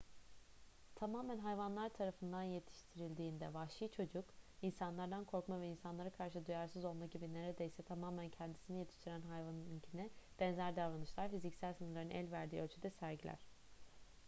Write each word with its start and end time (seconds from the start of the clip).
tamamen 0.95 1.37
hayvanlar 1.39 1.89
tarafından 1.93 2.43
yetiştirildiğinde 2.43 3.53
vahşi 3.53 3.91
çocuk 3.91 4.25
insanlardan 4.61 5.25
korkma 5.25 5.59
veya 5.61 5.71
insanlara 5.71 6.09
karşı 6.09 6.45
duyarsız 6.45 6.85
olma 6.85 7.05
gibi 7.05 7.33
neredeyse 7.33 7.83
tamamen 7.83 8.29
kendisini 8.29 8.77
yetiştiren 8.79 9.21
hayvanınkine 9.21 10.09
benzer 10.39 10.75
davranışlar 10.75 11.29
fiziksel 11.31 11.73
sınırların 11.73 12.09
el 12.09 12.31
verdiği 12.31 12.61
ölçüde 12.61 12.89
sergiler 12.89 13.45